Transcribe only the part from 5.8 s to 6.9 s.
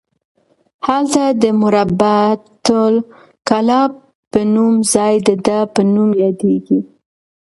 نوم یادیږي.